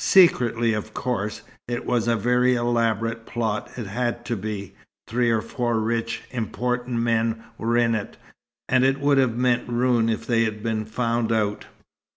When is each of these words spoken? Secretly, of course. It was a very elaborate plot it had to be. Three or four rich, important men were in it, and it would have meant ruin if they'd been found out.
Secretly, 0.00 0.72
of 0.72 0.92
course. 0.94 1.42
It 1.68 1.86
was 1.86 2.08
a 2.08 2.16
very 2.16 2.56
elaborate 2.56 3.24
plot 3.24 3.70
it 3.76 3.86
had 3.86 4.24
to 4.24 4.34
be. 4.34 4.74
Three 5.06 5.30
or 5.30 5.40
four 5.40 5.78
rich, 5.78 6.24
important 6.32 7.00
men 7.00 7.44
were 7.56 7.76
in 7.76 7.94
it, 7.94 8.16
and 8.68 8.84
it 8.84 8.98
would 8.98 9.18
have 9.18 9.36
meant 9.36 9.68
ruin 9.68 10.08
if 10.08 10.26
they'd 10.26 10.60
been 10.60 10.86
found 10.86 11.30
out. 11.30 11.66